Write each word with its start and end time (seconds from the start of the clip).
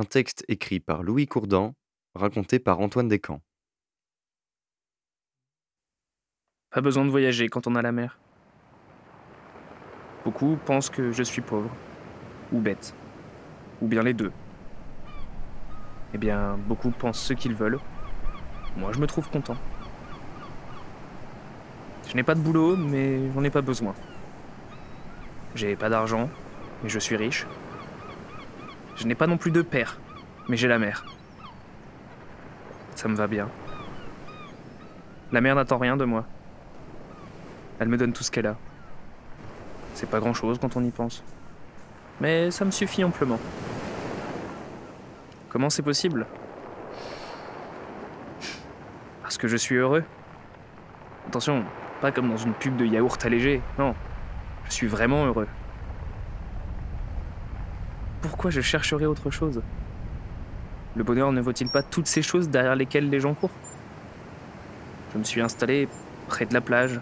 Un 0.00 0.04
texte 0.04 0.46
écrit 0.48 0.80
par 0.80 1.02
Louis 1.02 1.26
Courdan, 1.26 1.74
raconté 2.14 2.58
par 2.58 2.80
Antoine 2.80 3.06
Descamps. 3.06 3.42
Pas 6.70 6.80
besoin 6.80 7.04
de 7.04 7.10
voyager 7.10 7.50
quand 7.50 7.66
on 7.66 7.74
a 7.74 7.82
la 7.82 7.92
mer. 7.92 8.18
Beaucoup 10.24 10.56
pensent 10.64 10.88
que 10.88 11.12
je 11.12 11.22
suis 11.22 11.42
pauvre, 11.42 11.70
ou 12.50 12.60
bête, 12.60 12.94
ou 13.82 13.88
bien 13.88 14.02
les 14.02 14.14
deux. 14.14 14.32
Eh 16.14 16.18
bien, 16.18 16.56
beaucoup 16.56 16.92
pensent 16.92 17.22
ce 17.22 17.34
qu'ils 17.34 17.54
veulent. 17.54 17.78
Moi, 18.78 18.92
je 18.92 19.00
me 19.00 19.06
trouve 19.06 19.28
content. 19.28 19.58
Je 22.08 22.16
n'ai 22.16 22.22
pas 22.22 22.34
de 22.34 22.40
boulot, 22.40 22.74
mais 22.74 23.30
j'en 23.32 23.44
ai 23.44 23.50
pas 23.50 23.60
besoin. 23.60 23.94
J'ai 25.54 25.76
pas 25.76 25.90
d'argent, 25.90 26.30
mais 26.82 26.88
je 26.88 26.98
suis 26.98 27.16
riche. 27.16 27.46
Je 29.00 29.06
n'ai 29.06 29.14
pas 29.14 29.26
non 29.26 29.38
plus 29.38 29.50
de 29.50 29.62
père, 29.62 29.98
mais 30.46 30.58
j'ai 30.58 30.68
la 30.68 30.78
mer. 30.78 31.06
Ça 32.94 33.08
me 33.08 33.16
va 33.16 33.26
bien. 33.26 33.48
La 35.32 35.40
mer 35.40 35.54
n'attend 35.54 35.78
rien 35.78 35.96
de 35.96 36.04
moi. 36.04 36.26
Elle 37.78 37.88
me 37.88 37.96
donne 37.96 38.12
tout 38.12 38.22
ce 38.22 38.30
qu'elle 38.30 38.46
a. 38.46 38.58
C'est 39.94 40.10
pas 40.10 40.20
grand 40.20 40.34
chose 40.34 40.58
quand 40.60 40.76
on 40.76 40.84
y 40.84 40.90
pense. 40.90 41.24
Mais 42.20 42.50
ça 42.50 42.66
me 42.66 42.70
suffit 42.70 43.02
amplement. 43.02 43.38
Comment 45.48 45.70
c'est 45.70 45.80
possible? 45.80 46.26
Parce 49.22 49.38
que 49.38 49.48
je 49.48 49.56
suis 49.56 49.76
heureux. 49.76 50.04
Attention, 51.26 51.64
pas 52.02 52.12
comme 52.12 52.28
dans 52.28 52.36
une 52.36 52.52
pub 52.52 52.76
de 52.76 52.84
yaourt 52.84 53.24
allégé, 53.24 53.62
non. 53.78 53.94
Je 54.66 54.72
suis 54.72 54.88
vraiment 54.88 55.24
heureux. 55.24 55.48
Pourquoi 58.22 58.50
je 58.50 58.60
chercherais 58.60 59.06
autre 59.06 59.30
chose? 59.30 59.62
Le 60.94 61.04
bonheur 61.04 61.32
ne 61.32 61.40
vaut-il 61.40 61.70
pas 61.70 61.82
toutes 61.82 62.06
ces 62.06 62.22
choses 62.22 62.48
derrière 62.48 62.76
lesquelles 62.76 63.08
les 63.08 63.20
gens 63.20 63.34
courent? 63.34 63.50
Je 65.12 65.18
me 65.18 65.24
suis 65.24 65.40
installé 65.40 65.88
près 66.28 66.46
de 66.46 66.52
la 66.52 66.60
plage. 66.60 67.00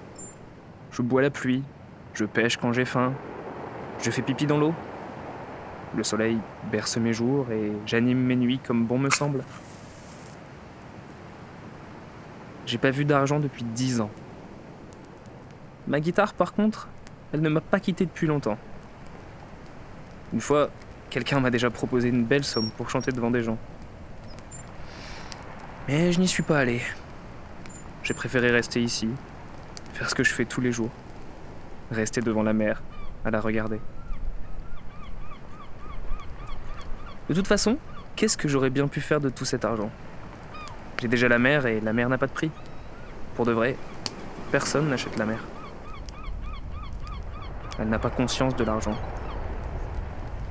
Je 0.92 1.02
bois 1.02 1.22
la 1.22 1.30
pluie. 1.30 1.62
Je 2.14 2.24
pêche 2.24 2.56
quand 2.56 2.72
j'ai 2.72 2.84
faim. 2.84 3.12
Je 4.00 4.10
fais 4.10 4.22
pipi 4.22 4.46
dans 4.46 4.58
l'eau. 4.58 4.74
Le 5.96 6.04
soleil 6.04 6.38
berce 6.70 6.96
mes 6.98 7.12
jours 7.12 7.50
et 7.50 7.72
j'anime 7.86 8.18
mes 8.18 8.36
nuits 8.36 8.60
comme 8.60 8.84
bon 8.84 8.98
me 8.98 9.10
semble. 9.10 9.42
J'ai 12.66 12.78
pas 12.78 12.90
vu 12.90 13.04
d'argent 13.04 13.40
depuis 13.40 13.64
dix 13.64 14.00
ans. 14.00 14.10
Ma 15.86 16.00
guitare, 16.00 16.34
par 16.34 16.52
contre, 16.52 16.88
elle 17.32 17.40
ne 17.40 17.48
m'a 17.48 17.62
pas 17.62 17.80
quitté 17.80 18.04
depuis 18.04 18.26
longtemps. 18.26 18.58
Une 20.34 20.42
fois, 20.42 20.68
quelqu'un 21.10 21.40
m'a 21.40 21.50
déjà 21.50 21.70
proposé 21.70 22.08
une 22.08 22.24
belle 22.24 22.44
somme 22.44 22.70
pour 22.70 22.90
chanter 22.90 23.12
devant 23.12 23.30
des 23.30 23.42
gens. 23.42 23.58
Mais 25.88 26.12
je 26.12 26.20
n'y 26.20 26.28
suis 26.28 26.42
pas 26.42 26.58
allé. 26.58 26.82
J'ai 28.02 28.14
préféré 28.14 28.50
rester 28.50 28.82
ici, 28.82 29.08
faire 29.94 30.08
ce 30.08 30.14
que 30.14 30.24
je 30.24 30.32
fais 30.32 30.44
tous 30.44 30.60
les 30.60 30.72
jours. 30.72 30.90
Rester 31.90 32.20
devant 32.20 32.42
la 32.42 32.52
mer, 32.52 32.82
à 33.24 33.30
la 33.30 33.40
regarder. 33.40 33.80
De 37.28 37.34
toute 37.34 37.46
façon, 37.46 37.78
qu'est-ce 38.16 38.36
que 38.36 38.48
j'aurais 38.48 38.70
bien 38.70 38.88
pu 38.88 39.00
faire 39.00 39.20
de 39.20 39.28
tout 39.28 39.44
cet 39.44 39.64
argent? 39.64 39.90
J'ai 41.00 41.08
déjà 41.08 41.28
la 41.28 41.38
mer 41.38 41.66
et 41.66 41.80
la 41.80 41.92
mer 41.92 42.08
n'a 42.08 42.18
pas 42.18 42.26
de 42.26 42.32
prix. 42.32 42.50
Pour 43.36 43.46
de 43.46 43.52
vrai, 43.52 43.76
personne 44.50 44.88
n'achète 44.88 45.16
la 45.16 45.26
mer. 45.26 45.38
Elle 47.78 47.88
n'a 47.88 47.98
pas 47.98 48.10
conscience 48.10 48.56
de 48.56 48.64
l'argent. 48.64 48.94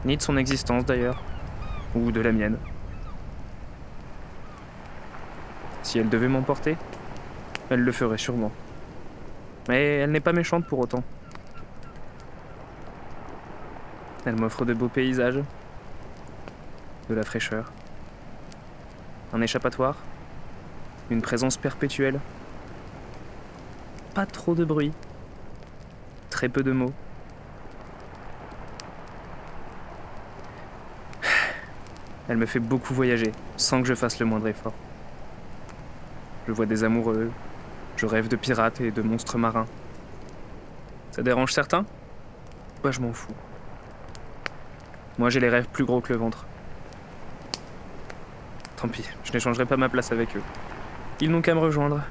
Ni 0.07 0.15
de 0.15 0.21
son 0.21 0.37
existence 0.37 0.85
d'ailleurs. 0.85 1.21
Ou 1.93 2.13
de 2.13 2.21
la 2.21 2.31
mienne. 2.31 2.57
Si 5.83 5.99
elle 5.99 6.07
devait 6.07 6.29
m'emporter, 6.29 6.77
elle 7.69 7.81
le 7.81 7.91
ferait 7.91 8.17
sûrement. 8.17 8.53
Mais 9.67 9.97
elle 9.97 10.11
n'est 10.11 10.21
pas 10.21 10.31
méchante 10.31 10.65
pour 10.65 10.79
autant. 10.79 11.03
Elle 14.25 14.37
m'offre 14.37 14.63
de 14.63 14.73
beaux 14.73 14.87
paysages, 14.87 15.43
de 17.09 17.13
la 17.13 17.23
fraîcheur, 17.23 17.69
un 19.33 19.41
échappatoire, 19.41 19.97
une 21.09 21.21
présence 21.21 21.57
perpétuelle, 21.57 22.21
pas 24.13 24.25
trop 24.25 24.55
de 24.55 24.63
bruit, 24.63 24.93
très 26.29 26.47
peu 26.47 26.63
de 26.63 26.71
mots. 26.71 26.93
Elle 32.29 32.37
me 32.37 32.45
fait 32.45 32.59
beaucoup 32.59 32.93
voyager, 32.93 33.31
sans 33.55 33.81
que 33.81 33.87
je 33.87 33.93
fasse 33.93 34.19
le 34.19 34.25
moindre 34.25 34.47
effort. 34.47 34.73
Je 36.47 36.51
vois 36.51 36.65
des 36.65 36.83
amoureux, 36.83 37.31
je 37.95 38.05
rêve 38.05 38.27
de 38.27 38.35
pirates 38.35 38.81
et 38.81 38.91
de 38.91 39.01
monstres 39.01 39.37
marins. 39.37 39.65
Ça 41.11 41.23
dérange 41.23 41.53
certains? 41.53 41.85
Bah 42.83 42.91
je 42.91 42.99
m'en 42.99 43.13
fous. 43.13 43.33
Moi 45.17 45.29
j'ai 45.29 45.39
les 45.39 45.49
rêves 45.49 45.67
plus 45.71 45.85
gros 45.85 46.01
que 46.01 46.11
le 46.13 46.19
ventre. 46.19 46.45
Tant 48.75 48.87
pis, 48.87 49.09
je 49.23 49.31
n'échangerai 49.31 49.65
pas 49.65 49.77
ma 49.77 49.89
place 49.89 50.11
avec 50.11 50.35
eux. 50.35 50.43
Ils 51.19 51.31
n'ont 51.31 51.41
qu'à 51.41 51.55
me 51.55 51.59
rejoindre. 51.59 52.01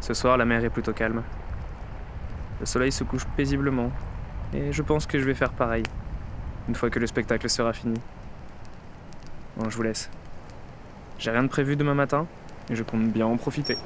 Ce 0.00 0.12
soir, 0.12 0.36
la 0.36 0.44
mer 0.44 0.64
est 0.64 0.70
plutôt 0.70 0.92
calme. 0.92 1.22
Le 2.60 2.66
soleil 2.66 2.92
se 2.92 3.04
couche 3.04 3.24
paisiblement, 3.36 3.90
et 4.52 4.72
je 4.72 4.82
pense 4.82 5.06
que 5.06 5.18
je 5.18 5.24
vais 5.24 5.34
faire 5.34 5.52
pareil 5.52 5.84
une 6.68 6.74
fois 6.74 6.90
que 6.90 6.98
le 6.98 7.06
spectacle 7.06 7.48
sera 7.48 7.72
fini. 7.72 7.98
Bon, 9.56 9.68
je 9.70 9.76
vous 9.76 9.82
laisse. 9.82 10.10
J'ai 11.18 11.30
rien 11.30 11.42
de 11.42 11.48
prévu 11.48 11.74
demain 11.74 11.94
matin, 11.94 12.26
et 12.70 12.76
je 12.76 12.82
compte 12.82 13.10
bien 13.10 13.26
en 13.26 13.36
profiter. 13.36 13.76